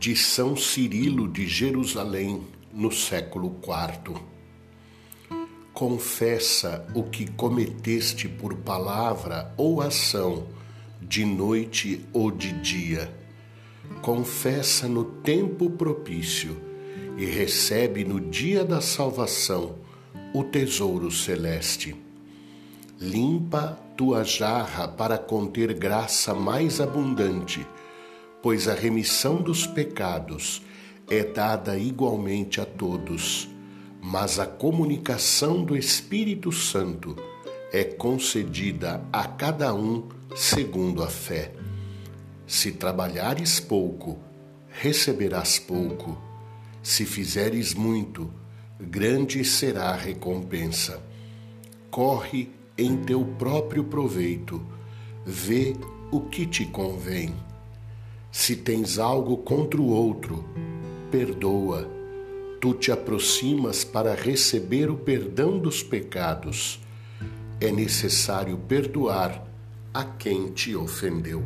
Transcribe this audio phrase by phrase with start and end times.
[0.00, 2.42] de São Cirilo de Jerusalém,
[2.72, 4.16] no século IV.
[5.74, 10.46] Confessa o que cometeste por palavra ou ação,
[11.02, 13.14] de noite ou de dia.
[14.00, 16.56] Confessa no tempo propício
[17.18, 19.74] e recebe no dia da salvação
[20.32, 21.94] o tesouro celeste.
[22.98, 27.66] Limpa tua jarra para conter graça mais abundante
[28.42, 30.62] pois a remissão dos pecados
[31.08, 33.48] é dada igualmente a todos,
[34.00, 37.16] mas a comunicação do Espírito Santo
[37.72, 41.52] é concedida a cada um segundo a fé.
[42.46, 44.18] Se trabalhares pouco,
[44.68, 46.20] receberás pouco.
[46.82, 48.32] Se fizeres muito,
[48.80, 51.02] grande será a recompensa.
[51.90, 54.64] Corre em teu próprio proveito,
[55.26, 55.76] vê
[56.10, 57.34] o que te convém.
[58.32, 60.44] Se tens algo contra o outro,
[61.10, 61.88] perdoa.
[62.60, 66.80] Tu te aproximas para receber o perdão dos pecados.
[67.60, 69.44] É necessário perdoar
[69.92, 71.44] a quem te ofendeu.